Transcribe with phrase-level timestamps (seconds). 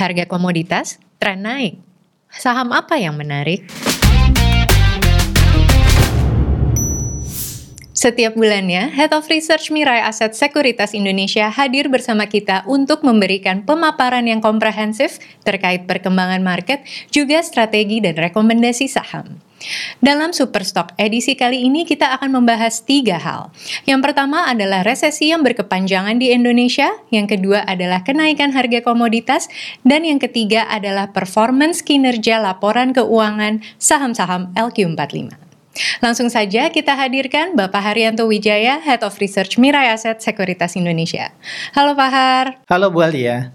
[0.00, 1.76] Harga komoditas tren naik.
[2.32, 3.68] Saham apa yang menarik?
[7.92, 14.24] Setiap bulannya, Head of Research Mirai Aset Sekuritas Indonesia hadir bersama kita untuk memberikan pemaparan
[14.24, 16.80] yang komprehensif terkait perkembangan market,
[17.12, 19.49] juga strategi dan rekomendasi saham.
[20.00, 23.52] Dalam Superstock edisi kali ini kita akan membahas tiga hal.
[23.84, 29.52] Yang pertama adalah resesi yang berkepanjangan di Indonesia, yang kedua adalah kenaikan harga komoditas,
[29.84, 35.49] dan yang ketiga adalah performance kinerja laporan keuangan saham-saham LQ45.
[36.00, 41.32] Langsung saja kita hadirkan Bapak Haryanto Wijaya, Head of Research Mirai Aset Sekuritas Indonesia.
[41.72, 42.46] Halo Pak Har.
[42.68, 43.52] Halo Bu Alia.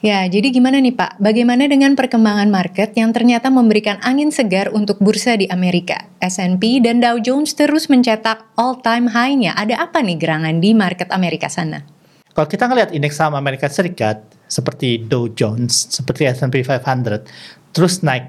[0.00, 1.18] Ya, jadi gimana nih Pak?
[1.18, 6.06] Bagaimana dengan perkembangan market yang ternyata memberikan angin segar untuk bursa di Amerika?
[6.22, 9.52] S&P dan Dow Jones terus mencetak all-time high-nya.
[9.58, 11.82] Ada apa nih gerangan di market Amerika sana?
[12.36, 17.24] Kalau kita ngelihat indeks saham Amerika Serikat, seperti Dow Jones, seperti S&P 500,
[17.72, 18.28] terus naik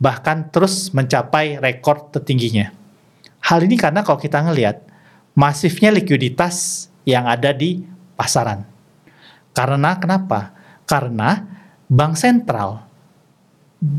[0.00, 2.83] bahkan terus mencapai rekor tertingginya.
[3.44, 4.80] Hal ini karena kalau kita ngelihat
[5.36, 7.84] masifnya likuiditas yang ada di
[8.16, 8.64] pasaran.
[9.52, 10.56] Karena kenapa?
[10.88, 11.44] Karena
[11.84, 12.88] bank sentral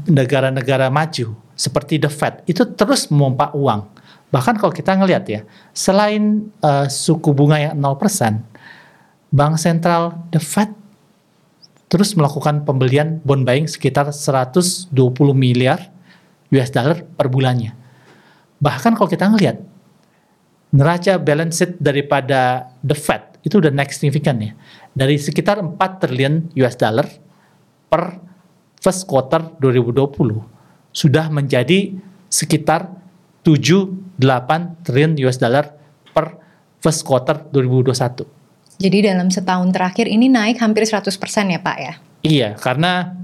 [0.10, 3.86] negara-negara maju seperti the Fed itu terus memompa uang.
[4.34, 8.42] Bahkan kalau kita ngelihat ya, selain uh, suku bunga yang 0%,
[9.30, 10.74] bank sentral the Fed
[11.86, 14.90] terus melakukan pembelian bond buying sekitar 120
[15.38, 15.94] miliar
[16.50, 17.85] US dollar per bulannya.
[18.60, 19.60] Bahkan kalau kita ngelihat
[20.76, 24.52] neraca balance sheet daripada the Fed itu udah naik signifikan ya.
[24.92, 27.08] Dari sekitar 4 triliun US dollar
[27.88, 28.20] per
[28.82, 31.96] first quarter 2020 sudah menjadi
[32.28, 32.92] sekitar
[33.46, 34.20] 7-8
[34.84, 35.72] triliun US dollar
[36.12, 36.40] per
[36.82, 38.26] first quarter 2021.
[38.76, 41.08] Jadi dalam setahun terakhir ini naik hampir 100%
[41.48, 41.94] ya Pak ya?
[42.26, 43.16] Iya, karena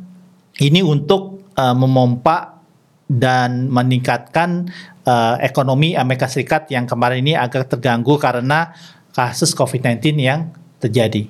[0.61, 2.50] ini untuk uh, memompa
[3.11, 4.71] dan meningkatkan
[5.03, 8.71] uh, ekonomi Amerika Serikat yang kemarin ini agak terganggu karena
[9.11, 10.47] kasus COVID-19 yang
[10.79, 11.27] terjadi.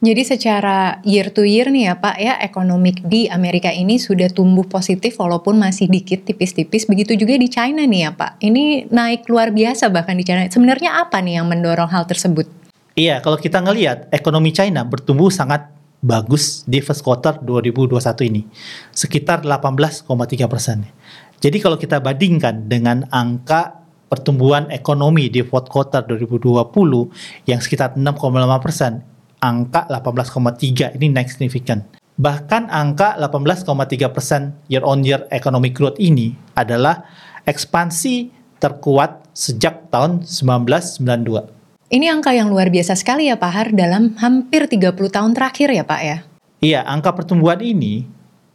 [0.00, 4.64] Jadi secara year to year nih ya Pak ya, ekonomi di Amerika ini sudah tumbuh
[4.64, 6.88] positif walaupun masih dikit tipis-tipis.
[6.88, 8.40] Begitu juga di China nih ya Pak.
[8.40, 10.48] Ini naik luar biasa bahkan di China.
[10.48, 12.48] Sebenarnya apa nih yang mendorong hal tersebut?
[12.96, 15.68] Iya, kalau kita ngelihat ekonomi China bertumbuh sangat
[16.00, 18.42] bagus di first quarter 2021 ini,
[18.92, 20.08] sekitar 18,3
[20.48, 20.84] persen.
[21.40, 23.80] Jadi kalau kita bandingkan dengan angka
[24.10, 29.00] pertumbuhan ekonomi di fourth quarter 2020 yang sekitar 6,5 persen,
[29.40, 31.86] angka 18,3 ini naik signifikan.
[32.20, 37.08] Bahkan angka 18,3 persen year on year economic growth ini adalah
[37.48, 38.28] ekspansi
[38.60, 41.59] terkuat sejak tahun 1992.
[41.90, 45.82] Ini angka yang luar biasa sekali ya Pak Har dalam hampir 30 tahun terakhir ya
[45.82, 46.16] Pak ya?
[46.62, 48.06] Iya, angka pertumbuhan ini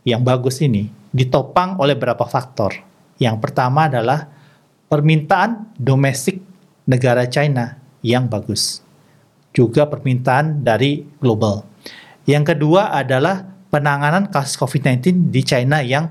[0.07, 2.79] yang bagus ini ditopang oleh beberapa faktor.
[3.19, 4.31] Yang pertama adalah
[4.87, 6.39] permintaan domestik
[6.87, 8.79] negara China yang bagus.
[9.51, 11.67] Juga permintaan dari global.
[12.23, 16.07] Yang kedua adalah penanganan kasus COVID-19 di China yang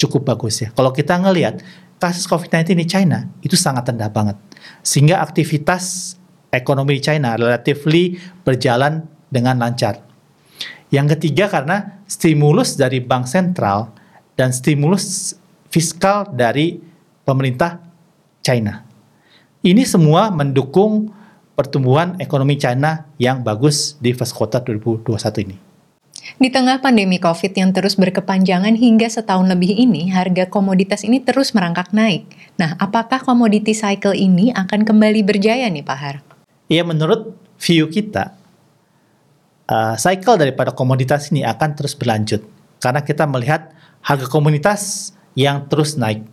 [0.00, 0.72] cukup bagus ya.
[0.72, 1.60] Kalau kita ngelihat
[2.00, 4.40] kasus COVID-19 di China itu sangat rendah banget.
[4.80, 6.16] Sehingga aktivitas
[6.54, 8.16] ekonomi China relatively
[8.46, 9.98] berjalan dengan lancar.
[10.94, 13.90] Yang ketiga karena stimulus dari bank sentral
[14.38, 15.34] dan stimulus
[15.74, 16.78] fiskal dari
[17.26, 17.82] pemerintah
[18.46, 18.86] China.
[19.64, 21.10] Ini semua mendukung
[21.58, 25.56] pertumbuhan ekonomi China yang bagus di first quarter 2021 ini.
[26.38, 31.52] Di tengah pandemi COVID yang terus berkepanjangan hingga setahun lebih ini, harga komoditas ini terus
[31.52, 32.24] merangkak naik.
[32.56, 36.33] Nah, apakah komoditi cycle ini akan kembali berjaya nih Pak Har?
[36.68, 38.36] Ya menurut view kita
[39.68, 42.44] uh, cycle daripada komoditas ini akan terus berlanjut
[42.80, 43.72] karena kita melihat
[44.04, 46.24] harga komoditas yang terus naik.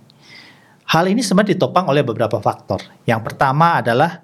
[0.91, 2.84] Hal ini sebenarnya ditopang oleh beberapa faktor.
[3.08, 4.20] Yang pertama adalah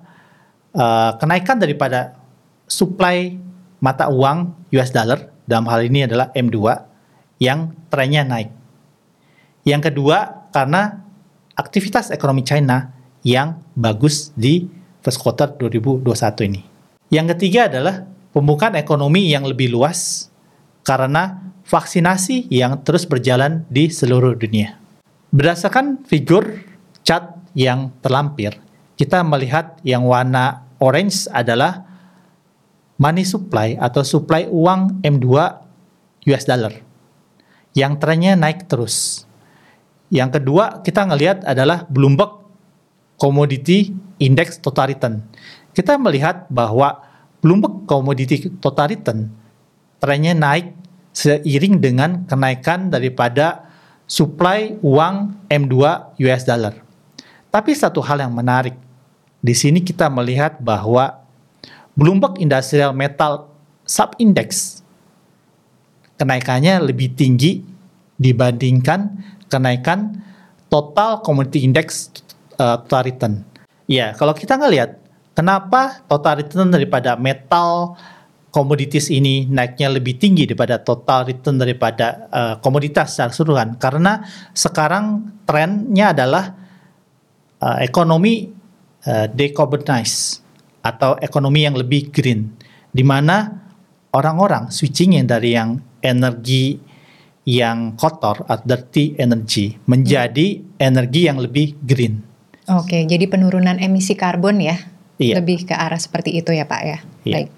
[0.75, 2.19] uh, kenaikan daripada
[2.67, 3.39] supply
[3.79, 6.59] mata uang US dollar dalam hal ini adalah M2
[7.39, 8.51] yang trennya naik.
[9.63, 11.07] Yang kedua karena
[11.55, 12.91] aktivitas ekonomi China
[13.23, 14.67] yang bagus di
[15.07, 16.03] first quarter 2021
[16.51, 16.67] ini.
[17.07, 18.03] Yang ketiga adalah
[18.35, 20.27] pembukaan ekonomi yang lebih luas
[20.83, 24.75] karena vaksinasi yang terus berjalan di seluruh dunia.
[25.31, 26.59] Berdasarkan figur
[27.07, 28.59] chart yang terlampir,
[28.99, 31.87] kita melihat yang warna orange adalah
[32.99, 35.27] money supply atau supply uang M2
[36.27, 36.75] US dollar
[37.71, 39.23] yang trennya naik terus.
[40.11, 42.46] Yang kedua kita ngelihat adalah Bloomberg
[43.17, 43.91] Commodity
[44.21, 45.25] Index Total Return.
[45.73, 47.01] Kita melihat bahwa
[47.41, 49.29] Bloomberg Commodity Total Return
[50.01, 50.73] trennya naik
[51.13, 53.65] seiring dengan kenaikan daripada
[54.05, 55.75] supply uang M2
[56.21, 56.77] US dollar.
[57.49, 58.77] Tapi satu hal yang menarik,
[59.41, 61.25] di sini kita melihat bahwa
[61.97, 63.49] Bloomberg Industrial Metal
[63.87, 64.81] Subindex
[66.21, 67.65] kenaikannya lebih tinggi
[68.17, 69.17] dibandingkan
[69.47, 70.21] kenaikan
[70.67, 72.11] total commodity index
[72.59, 73.33] uh, total return.
[73.87, 74.99] Ya, kalau kita ngelihat
[75.37, 77.95] kenapa total return daripada metal
[78.51, 84.25] komoditas ini naiknya lebih tinggi daripada total return daripada uh, komoditas secara keseluruhan karena
[84.57, 86.57] sekarang trennya adalah
[87.61, 88.49] uh, ekonomi
[89.05, 90.41] uh, decarbonize
[90.81, 92.49] atau ekonomi yang lebih green
[92.89, 93.51] di mana
[94.15, 96.79] orang-orang switching dari yang energi
[97.47, 100.83] yang kotor atau dirty energy menjadi hmm.
[100.83, 102.19] energi yang lebih green.
[102.67, 104.75] Oke, jadi penurunan emisi karbon ya,
[105.15, 105.39] iya.
[105.39, 106.99] lebih ke arah seperti itu ya Pak ya.
[107.23, 107.35] Iya.
[107.39, 107.49] Baik.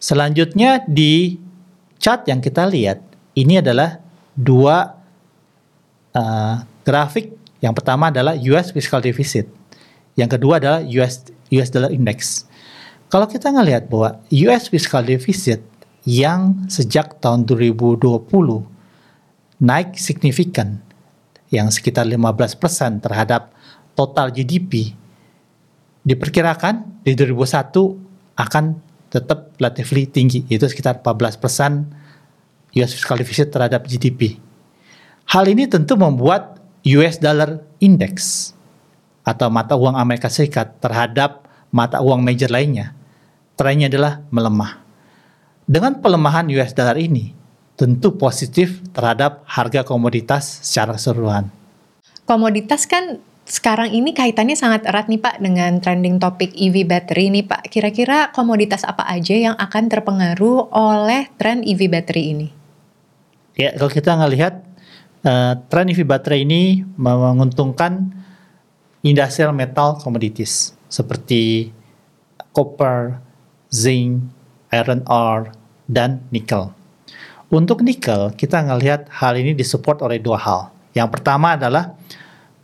[0.00, 1.36] Selanjutnya di
[2.00, 3.00] chart yang kita lihat
[3.36, 4.00] ini adalah
[4.32, 4.96] dua
[6.16, 7.36] uh, grafik.
[7.60, 9.48] Yang pertama adalah US fiscal deficit,
[10.16, 12.44] yang kedua adalah US US dollar index.
[13.08, 15.64] Kalau kita ngelihat bahwa US fiscal deficit
[16.04, 18.28] yang sejak tahun 2020
[19.64, 20.82] naik signifikan
[21.48, 22.58] yang sekitar 15%
[23.00, 23.53] terhadap
[23.94, 24.94] total GDP
[26.04, 28.64] diperkirakan di 2001 akan
[29.08, 31.38] tetap relatively tinggi yaitu sekitar 14%
[32.74, 34.36] US fiscal deficit terhadap GDP.
[35.30, 38.50] Hal ini tentu membuat US dollar index
[39.24, 42.92] atau mata uang Amerika Serikat terhadap mata uang major lainnya
[43.54, 44.82] trennya adalah melemah.
[45.64, 47.32] Dengan pelemahan US dollar ini,
[47.74, 51.48] tentu positif terhadap harga komoditas secara keseluruhan.
[52.28, 57.44] Komoditas kan sekarang ini kaitannya sangat erat nih Pak dengan trending topik EV battery nih
[57.44, 57.68] Pak.
[57.68, 62.48] Kira-kira komoditas apa aja yang akan terpengaruh oleh tren EV battery ini?
[63.52, 64.64] Ya, kalau kita ngelihat
[65.28, 68.16] uh, tren EV battery ini menguntungkan
[69.04, 71.68] industrial metal commodities seperti
[72.56, 73.20] copper,
[73.68, 74.24] zinc,
[74.72, 75.52] iron ore,
[75.84, 76.72] dan nikel.
[77.52, 80.60] Untuk nikel, kita ngelihat hal ini disupport oleh dua hal.
[80.96, 81.92] Yang pertama adalah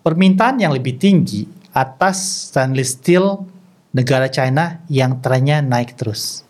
[0.01, 3.47] permintaan yang lebih tinggi atas stainless steel
[3.95, 6.47] negara China yang trennya naik terus.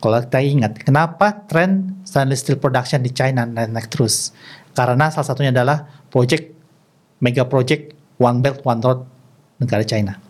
[0.00, 4.36] Kalau kita ingat, kenapa tren stainless steel production di China naik, naik terus?
[4.76, 6.52] Karena salah satunya adalah project
[7.24, 9.00] mega project One Belt One Road
[9.56, 10.20] negara China.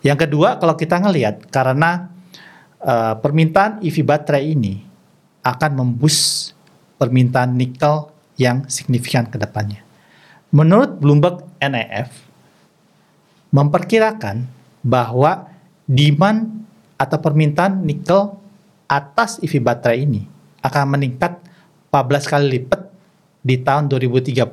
[0.00, 2.08] Yang kedua, kalau kita ngelihat karena
[2.80, 4.80] uh, permintaan EV baterai ini
[5.42, 6.50] akan membus
[6.96, 9.82] permintaan nikel yang signifikan ke depannya.
[10.54, 12.08] Menurut Bloomberg NEF,
[13.50, 14.46] memperkirakan
[14.82, 15.50] bahwa
[15.88, 16.64] demand
[16.98, 18.34] atau permintaan nikel
[18.88, 20.26] atas EV baterai ini
[20.64, 21.38] akan meningkat
[21.92, 22.80] 14 kali lipat
[23.44, 24.44] di tahun 2030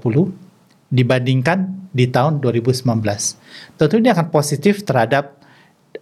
[0.92, 2.86] dibandingkan di tahun 2019.
[3.80, 5.36] Tentu ini akan positif terhadap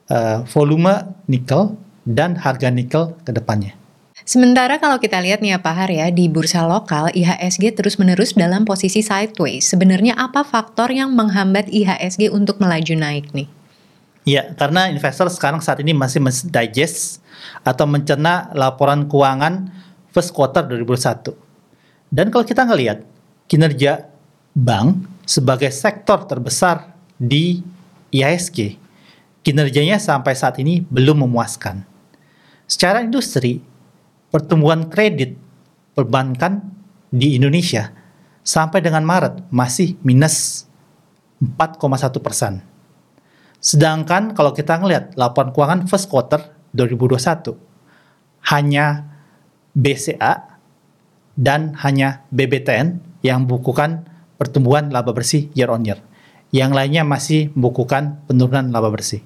[0.10, 3.83] uh, volume nikel dan harga nikel ke depannya.
[4.24, 8.64] Sementara kalau kita lihat nih ya Pak Har ya, di bursa lokal IHSG terus-menerus dalam
[8.64, 9.68] posisi sideways.
[9.68, 13.52] Sebenarnya apa faktor yang menghambat IHSG untuk melaju naik nih?
[14.24, 17.20] Ya, karena investor sekarang saat ini masih digest
[17.68, 19.68] atau mencerna laporan keuangan
[20.16, 21.36] first quarter 2021.
[22.08, 23.04] Dan kalau kita ngelihat
[23.52, 24.08] kinerja
[24.56, 27.60] bank sebagai sektor terbesar di
[28.16, 28.80] IHSG,
[29.44, 31.84] kinerjanya sampai saat ini belum memuaskan.
[32.64, 33.60] Secara industri,
[34.34, 35.38] pertumbuhan kredit
[35.94, 36.66] perbankan
[37.14, 37.94] di Indonesia
[38.42, 40.66] sampai dengan Maret masih minus
[41.38, 42.66] 4,1 persen.
[43.62, 46.42] Sedangkan kalau kita ngelihat laporan keuangan first quarter
[46.74, 47.54] 2021
[48.50, 49.06] hanya
[49.78, 50.60] BCA
[51.38, 54.10] dan hanya BBTN yang membukukan
[54.42, 56.02] pertumbuhan laba bersih year on year.
[56.54, 59.24] Yang lainnya masih membukukan penurunan laba bersih.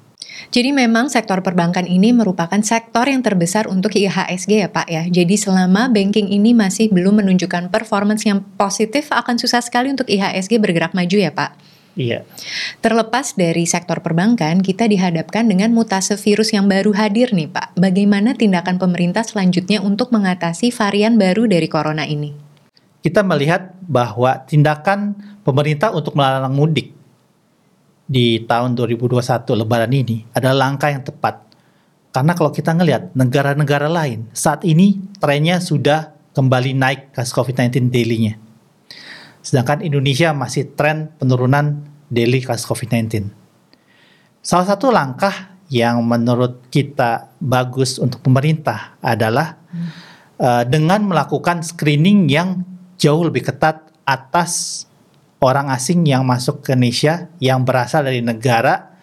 [0.53, 5.03] Jadi memang sektor perbankan ini merupakan sektor yang terbesar untuk IHSG ya Pak ya.
[5.05, 10.61] Jadi selama banking ini masih belum menunjukkan performance yang positif akan susah sekali untuk IHSG
[10.61, 11.77] bergerak maju ya Pak.
[11.97, 12.29] Iya.
[12.77, 17.73] Terlepas dari sektor perbankan, kita dihadapkan dengan mutase virus yang baru hadir nih Pak.
[17.73, 22.37] Bagaimana tindakan pemerintah selanjutnya untuk mengatasi varian baru dari corona ini?
[23.01, 26.96] Kita melihat bahwa tindakan pemerintah untuk melarang mudik
[28.07, 29.19] di tahun 2021
[29.59, 31.43] lebaran ini adalah langkah yang tepat.
[32.15, 38.39] Karena kalau kita ngelihat negara-negara lain saat ini trennya sudah kembali naik kasus COVID-19 daily-nya.
[39.43, 43.29] Sedangkan Indonesia masih tren penurunan daily kasus COVID-19.
[44.41, 49.59] Salah satu langkah yang menurut kita bagus untuk pemerintah adalah
[50.39, 52.63] uh, dengan melakukan screening yang
[52.95, 54.86] jauh lebih ketat atas
[55.41, 58.97] orang asing yang masuk ke Indonesia yang berasal dari negara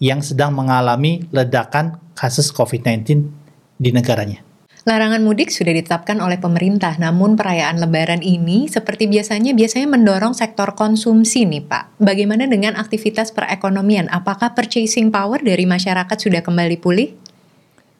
[0.00, 3.28] yang sedang mengalami ledakan kasus COVID-19
[3.76, 4.40] di negaranya.
[4.88, 10.72] Larangan mudik sudah ditetapkan oleh pemerintah, namun perayaan Lebaran ini seperti biasanya biasanya mendorong sektor
[10.72, 12.00] konsumsi nih Pak.
[12.00, 14.08] Bagaimana dengan aktivitas perekonomian?
[14.08, 17.12] Apakah purchasing power dari masyarakat sudah kembali pulih?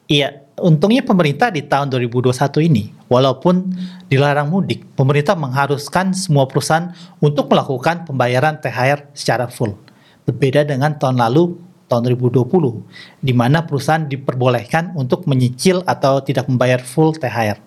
[0.09, 2.31] Iya, untungnya pemerintah di tahun 2021
[2.69, 3.73] ini, walaupun
[4.07, 9.73] dilarang mudik, pemerintah mengharuskan semua perusahaan untuk melakukan pembayaran THR secara full.
[10.23, 11.57] Berbeda dengan tahun lalu
[11.91, 12.47] tahun 2020
[13.19, 17.59] di mana perusahaan diperbolehkan untuk menyicil atau tidak membayar full THR.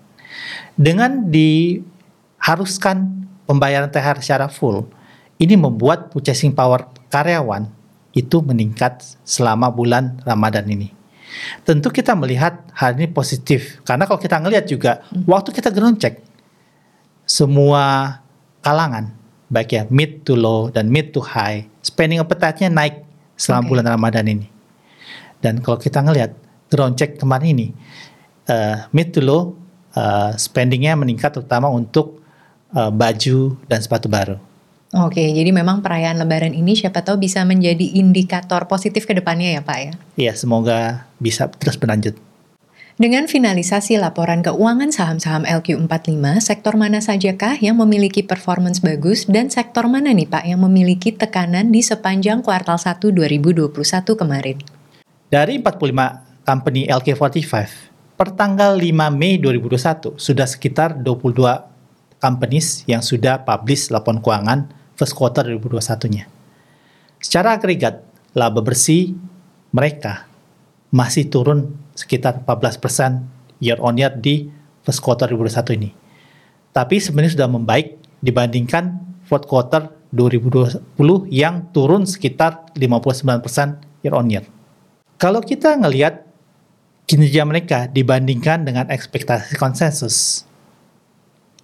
[0.79, 2.97] Dengan diharuskan
[3.45, 4.89] pembayaran THR secara full,
[5.37, 7.69] ini membuat purchasing power karyawan
[8.17, 11.04] itu meningkat selama bulan Ramadan ini.
[11.67, 15.27] Tentu kita melihat hal ini positif karena kalau kita ngelihat juga hmm.
[15.27, 16.21] waktu kita ground check
[17.25, 18.17] semua
[18.61, 19.13] kalangan
[19.49, 23.05] baik ya mid to low dan mid to high spending appetite-nya naik
[23.37, 23.71] selama okay.
[23.71, 24.47] bulan Ramadan ini.
[25.39, 26.33] Dan kalau kita ngelihat
[26.73, 27.69] ground check kemarin ini,
[28.49, 29.53] uh, mid to low
[29.93, 32.25] uh, spendingnya meningkat terutama untuk
[32.73, 34.41] uh, baju dan sepatu baru.
[34.95, 39.63] Oke, jadi memang perayaan Lebaran ini siapa tahu bisa menjadi indikator positif ke depannya ya
[39.67, 39.93] Pak ya?
[40.15, 42.15] Iya, semoga bisa terus berlanjut.
[42.95, 49.91] Dengan finalisasi laporan keuangan saham-saham LQ45, sektor mana sajakah yang memiliki performance bagus dan sektor
[49.91, 53.75] mana nih Pak yang memiliki tekanan di sepanjang kuartal 1 2021
[54.15, 54.63] kemarin?
[55.27, 57.53] Dari 45 company LQ45,
[58.15, 65.15] per tanggal 5 Mei 2021 sudah sekitar 22 companies yang sudah publish laporan keuangan first
[65.15, 66.27] quarter 2021-nya.
[67.23, 69.15] Secara agregat, laba bersih
[69.75, 70.27] mereka
[70.95, 74.51] masih turun sekitar 14% year on year di
[74.87, 75.91] first quarter 2021 ini.
[76.75, 80.87] Tapi sebenarnya sudah membaik dibandingkan fourth quarter 2020
[81.31, 84.47] yang turun sekitar 59% year on year.
[85.19, 86.23] Kalau kita ngelihat
[87.11, 90.47] kinerja mereka dibandingkan dengan ekspektasi konsensus,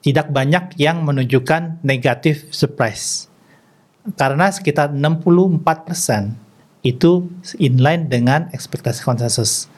[0.01, 3.29] tidak banyak yang menunjukkan negatif surprise.
[4.17, 5.61] Karena sekitar 64%
[6.81, 7.29] itu
[7.61, 9.69] inline dengan ekspektasi konsensus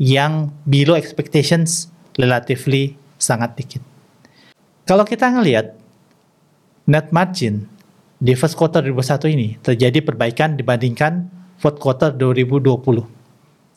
[0.00, 3.82] yang below expectations relatively sangat dikit.
[4.88, 5.76] Kalau kita ngelihat
[6.88, 7.68] net margin
[8.18, 11.28] di first quarter 2021 ini terjadi perbaikan dibandingkan
[11.60, 13.04] fourth quarter 2020.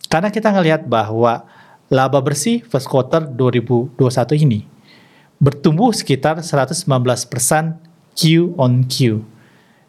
[0.07, 1.45] Karena kita ngelihat bahwa
[1.91, 3.99] laba bersih first quarter 2021
[4.47, 4.74] ini
[5.45, 6.89] bertumbuh sekitar 119%
[8.17, 8.21] Q
[8.57, 9.21] on Q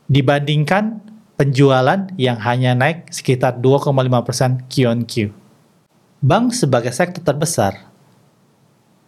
[0.04, 1.00] dibandingkan
[1.40, 5.32] penjualan yang hanya naik sekitar 2,5% Q on Q.
[6.20, 7.88] Bank sebagai sektor terbesar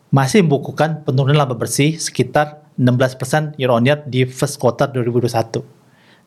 [0.08, 5.60] masih membukukan penurunan laba bersih sekitar 16% year on year di first quarter 2021.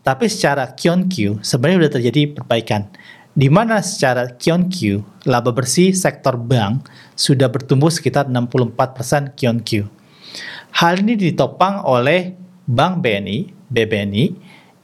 [0.06, 2.94] Tapi secara Q on Q sebenarnya sudah terjadi perbaikan
[3.34, 6.86] di mana secara Q on Q laba bersih sektor bank
[7.18, 9.90] sudah bertumbuh sekitar 64% Q on Q.
[10.72, 12.32] Hal ini ditopang oleh
[12.64, 14.26] Bank BNI, BBNI,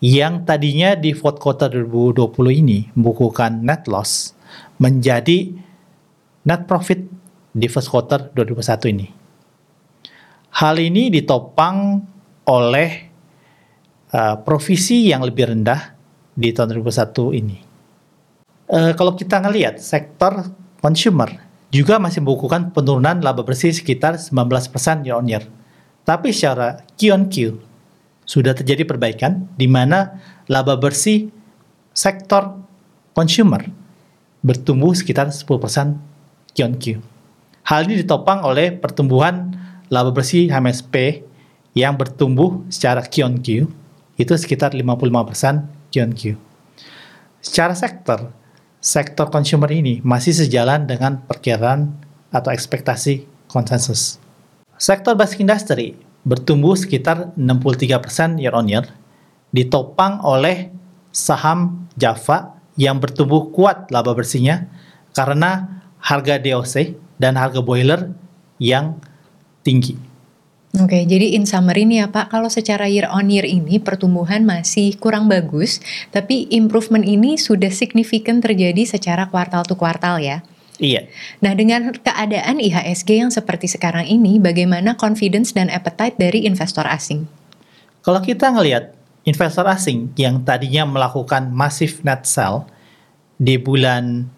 [0.03, 4.38] yang tadinya di fourth quarter 2020 ini membukukan net loss
[4.77, 5.50] menjadi
[6.46, 7.01] net profit
[7.50, 9.08] di first quarter 2021 ini.
[10.58, 12.01] Hal ini ditopang
[12.46, 12.89] oleh
[14.13, 15.98] uh, provisi yang lebih rendah
[16.38, 17.58] di tahun 2021 ini.
[18.70, 20.46] Uh, kalau kita ngelihat sektor
[20.77, 21.29] consumer
[21.74, 25.44] juga masih membukukan penurunan laba bersih sekitar 19% year on year.
[26.07, 27.59] Tapi secara Q on Q
[28.23, 31.27] sudah terjadi perbaikan di mana laba bersih
[31.91, 32.63] sektor
[33.11, 33.67] consumer
[34.39, 35.43] bertumbuh sekitar 10%
[36.55, 37.03] Q on Q.
[37.67, 39.51] Hal ini ditopang oleh pertumbuhan
[39.91, 41.27] laba bersih MSP
[41.75, 43.67] yang bertumbuh secara Q on Q
[44.15, 46.21] itu sekitar 55% Q on Q.
[47.43, 48.31] Secara sektor,
[48.79, 51.99] sektor consumer ini masih sejalan dengan perkiraan
[52.31, 54.26] atau ekspektasi konsensus.
[54.77, 58.86] Sektor basic industry bertumbuh sekitar 63% year on year,
[59.55, 60.69] ditopang oleh
[61.10, 64.69] saham Java yang bertumbuh kuat laba bersihnya
[65.15, 68.13] karena harga DOC dan harga boiler
[68.62, 69.01] yang
[69.65, 69.98] tinggi.
[70.77, 74.93] Oke, jadi in summary nih ya Pak, kalau secara year on year ini pertumbuhan masih
[75.01, 75.81] kurang bagus,
[76.13, 80.46] tapi improvement ini sudah signifikan terjadi secara kuartal to kuartal ya.
[80.77, 81.10] Iya.
[81.41, 87.25] Nah, dengan keadaan IHSG yang seperti sekarang ini, bagaimana confidence dan appetite dari investor asing?
[88.05, 88.93] Kalau kita ngelihat
[89.25, 92.69] investor asing yang tadinya melakukan massive net sell
[93.41, 94.29] di bulan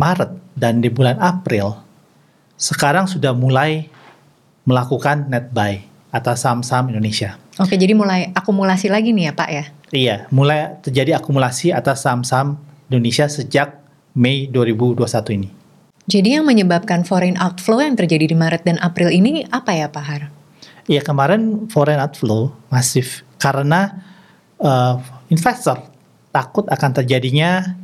[0.00, 1.76] Maret dan di bulan April,
[2.56, 3.86] sekarang sudah mulai
[4.64, 7.36] melakukan net buy atas saham-saham Indonesia.
[7.60, 9.64] Oke, jadi mulai akumulasi lagi nih ya Pak ya?
[9.92, 12.56] Iya, mulai terjadi akumulasi atas saham-saham
[12.88, 13.76] Indonesia sejak
[14.16, 15.57] Mei 2021 ini.
[16.08, 20.04] Jadi yang menyebabkan foreign outflow yang terjadi di Maret dan April ini apa ya Pak
[20.08, 20.32] Har?
[20.88, 23.92] Iya kemarin foreign outflow masif karena
[24.56, 24.96] uh,
[25.28, 25.84] investor
[26.32, 27.76] takut akan terjadinya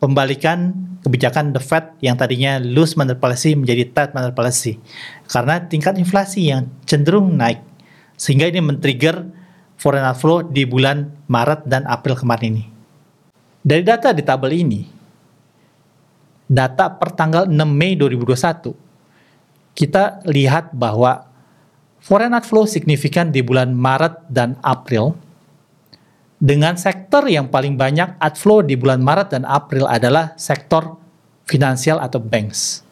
[0.00, 0.72] pembalikan
[1.04, 4.72] kebijakan the Fed yang tadinya loose monetary policy menjadi tight monetary policy
[5.28, 7.60] karena tingkat inflasi yang cenderung naik
[8.16, 9.28] sehingga ini men-trigger
[9.76, 12.64] foreign outflow di bulan Maret dan April kemarin ini.
[13.60, 14.97] Dari data di tabel ini,
[16.48, 18.72] data per tanggal 6 Mei 2021,
[19.76, 21.28] kita lihat bahwa
[22.00, 25.14] foreign outflow signifikan di bulan Maret dan April
[26.40, 30.96] dengan sektor yang paling banyak outflow di bulan Maret dan April adalah sektor
[31.44, 32.88] finansial atau banks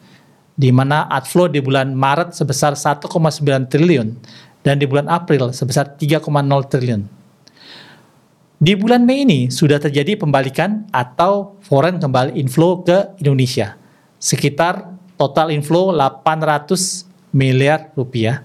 [0.57, 3.05] di mana outflow di bulan Maret sebesar 1,9
[3.69, 4.17] triliun
[4.65, 6.25] dan di bulan April sebesar 3,0
[6.65, 7.05] triliun.
[8.57, 13.77] Di bulan Mei ini sudah terjadi pembalikan atau foreign kembali inflow ke Indonesia.
[14.17, 17.05] Sekitar total inflow 800
[17.37, 18.41] miliar rupiah.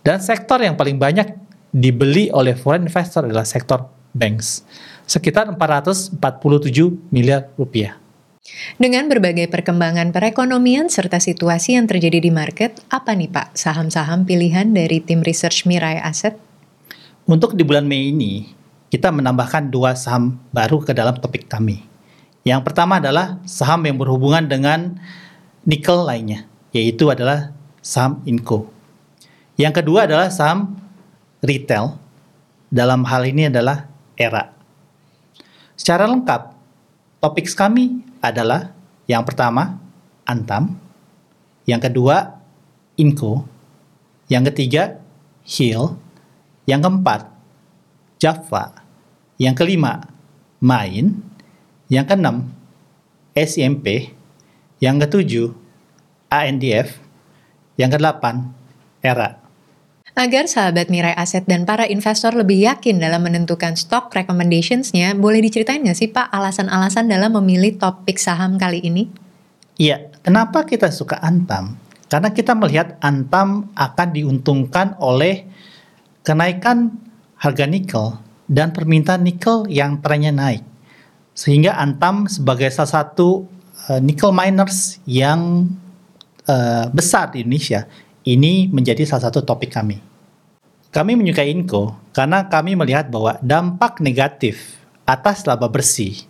[0.00, 1.36] Dan sektor yang paling banyak
[1.68, 3.84] dibeli oleh foreign investor adalah sektor
[4.16, 4.64] banks.
[5.04, 6.16] Sekitar 447
[7.12, 8.00] miliar rupiah.
[8.80, 14.72] Dengan berbagai perkembangan perekonomian serta situasi yang terjadi di market, apa nih Pak saham-saham pilihan
[14.72, 16.40] dari tim research Mirai Asset?
[17.28, 18.55] Untuk di bulan Mei ini,
[18.90, 21.82] kita menambahkan dua saham baru ke dalam topik kami.
[22.46, 25.02] Yang pertama adalah saham yang berhubungan dengan
[25.66, 27.50] nikel lainnya, yaitu adalah
[27.82, 28.70] saham Inco.
[29.58, 30.78] Yang kedua adalah saham
[31.42, 31.98] retail,
[32.70, 34.54] dalam hal ini adalah ERA.
[35.74, 36.54] Secara lengkap,
[37.18, 38.70] topik kami adalah
[39.10, 39.82] yang pertama
[40.22, 40.78] Antam,
[41.66, 42.38] yang kedua
[42.94, 43.42] Inco,
[44.30, 45.02] yang ketiga
[45.42, 45.98] Hill,
[46.66, 47.35] yang keempat
[48.16, 48.84] Java.
[49.36, 50.08] Yang kelima,
[50.60, 51.20] Main.
[51.92, 52.36] Yang keenam,
[53.36, 54.16] SMP.
[54.80, 55.48] Yang ketujuh,
[56.32, 56.98] ANDF.
[57.76, 58.56] Yang kedelapan,
[59.04, 59.46] ERA.
[60.16, 65.84] Agar sahabat Mirai Aset dan para investor lebih yakin dalam menentukan stock recommendations-nya, boleh diceritain
[65.84, 69.12] nggak sih Pak alasan-alasan dalam memilih topik saham kali ini?
[69.76, 71.76] Iya, kenapa kita suka Antam?
[72.08, 75.44] Karena kita melihat Antam akan diuntungkan oleh
[76.24, 76.96] kenaikan
[77.36, 80.62] harga nikel dan permintaan nikel yang trennya naik.
[81.36, 83.44] Sehingga Antam sebagai salah satu
[83.92, 85.68] uh, nikel miners yang
[86.48, 87.84] uh, besar di Indonesia,
[88.24, 90.00] ini menjadi salah satu topik kami.
[90.88, 96.24] Kami menyukai Inco karena kami melihat bahwa dampak negatif atas laba bersih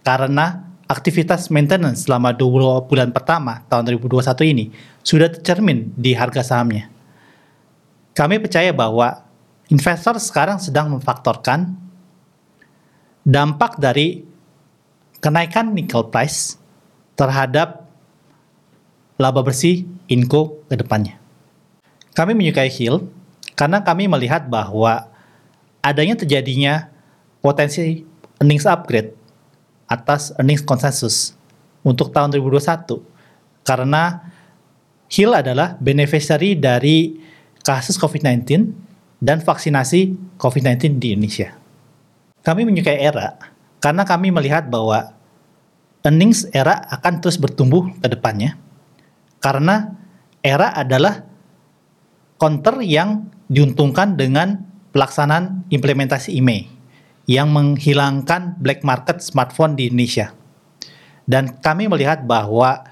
[0.00, 4.64] karena aktivitas maintenance selama dua bulan pertama tahun 2021 ini
[5.02, 6.88] sudah tercermin di harga sahamnya.
[8.16, 9.25] Kami percaya bahwa
[9.70, 11.74] investor sekarang sedang memfaktorkan
[13.26, 14.22] dampak dari
[15.18, 16.54] kenaikan nickel price
[17.18, 17.88] terhadap
[19.18, 21.18] laba bersih Inco ke depannya.
[22.14, 23.10] Kami menyukai Hill
[23.58, 25.10] karena kami melihat bahwa
[25.82, 26.92] adanya terjadinya
[27.42, 28.06] potensi
[28.38, 29.16] earnings upgrade
[29.90, 31.34] atas earnings konsensus
[31.82, 33.02] untuk tahun 2021
[33.66, 34.22] karena
[35.06, 37.14] Hill adalah beneficiary dari
[37.62, 38.85] kasus COVID-19
[39.20, 41.56] dan vaksinasi COVID-19 di Indonesia.
[42.44, 43.38] Kami menyukai era
[43.80, 45.14] karena kami melihat bahwa
[46.06, 48.54] earnings era akan terus bertumbuh ke depannya
[49.42, 49.96] karena
[50.44, 51.26] era adalah
[52.38, 56.70] counter yang diuntungkan dengan pelaksanaan implementasi IMEI
[57.26, 60.30] yang menghilangkan black market smartphone di Indonesia.
[61.26, 62.86] Dan kami melihat bahwa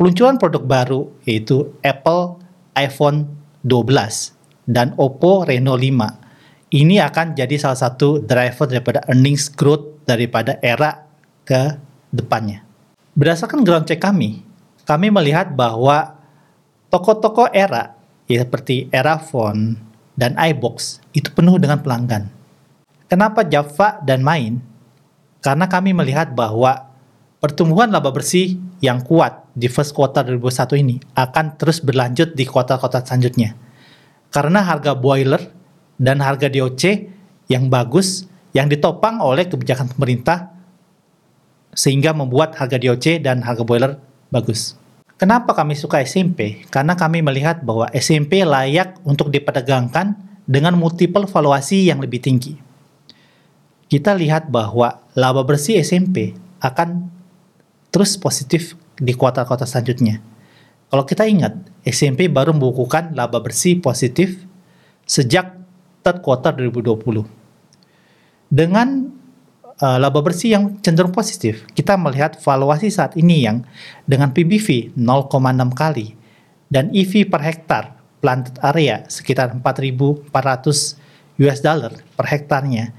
[0.00, 2.40] peluncuran produk baru yaitu Apple
[2.72, 3.28] iPhone
[3.64, 4.35] 12
[4.66, 6.26] dan Oppo Reno 5
[6.74, 11.06] ini akan jadi salah satu driver daripada earnings growth daripada era
[11.46, 11.78] ke
[12.10, 12.66] depannya.
[13.14, 14.42] Berdasarkan ground check kami,
[14.82, 16.18] kami melihat bahwa
[16.90, 17.94] toko-toko era
[18.26, 19.78] ya seperti era phone
[20.18, 22.28] dan iBox itu penuh dengan pelanggan.
[23.06, 24.58] Kenapa Java dan Main?
[25.38, 26.90] Karena kami melihat bahwa
[27.38, 33.06] pertumbuhan laba bersih yang kuat di first quarter 2021 ini akan terus berlanjut di kuartal-kuartal
[33.06, 33.65] selanjutnya
[34.30, 35.52] karena harga boiler
[35.96, 37.08] dan harga DOC
[37.48, 40.52] yang bagus yang ditopang oleh kebijakan pemerintah
[41.76, 44.00] sehingga membuat harga DOC dan harga boiler
[44.32, 44.74] bagus.
[45.16, 46.64] Kenapa kami suka SMP?
[46.68, 50.12] Karena kami melihat bahwa SMP layak untuk diperdagangkan
[50.44, 52.56] dengan multiple valuasi yang lebih tinggi.
[53.88, 57.08] Kita lihat bahwa laba bersih SMP akan
[57.88, 60.20] terus positif di kuartal-kuartal selanjutnya.
[60.92, 61.54] Kalau kita ingat,
[61.86, 64.42] SMP baru membukukan laba bersih positif
[65.06, 65.54] sejak
[66.02, 67.22] third quarter 2020.
[68.50, 69.06] Dengan
[69.78, 73.62] uh, laba bersih yang cenderung positif, kita melihat valuasi saat ini yang
[74.02, 75.30] dengan PBV 0,6
[75.78, 76.18] kali
[76.66, 80.26] dan EV per hektar planted area sekitar 4.400
[81.36, 82.90] US dollar per hektarnya,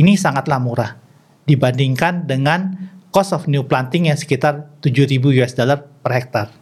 [0.00, 0.96] ini sangatlah murah
[1.44, 6.61] dibandingkan dengan cost of new planting yang sekitar 7.000 US dollar per hektar.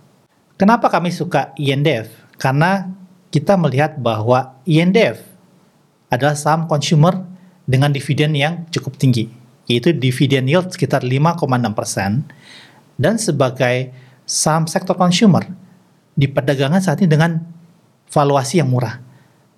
[0.60, 2.12] Kenapa kami suka INDF?
[2.36, 2.84] Karena
[3.32, 5.24] kita melihat bahwa INDF
[6.12, 7.24] adalah saham consumer
[7.64, 9.32] dengan dividen yang cukup tinggi,
[9.64, 12.28] yaitu dividen yield sekitar 5,6 persen,
[13.00, 13.88] dan sebagai
[14.28, 15.48] saham sektor consumer
[16.12, 17.40] di perdagangan saat ini dengan
[18.12, 19.00] valuasi yang murah,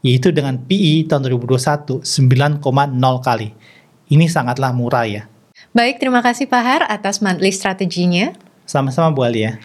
[0.07, 2.62] yaitu dengan PE tahun 2021 9,0
[3.27, 3.51] kali.
[4.07, 5.27] Ini sangatlah murah ya.
[5.75, 8.38] Baik, terima kasih Pak Har atas monthly strateginya.
[8.71, 9.59] Sama-sama Bu Alia.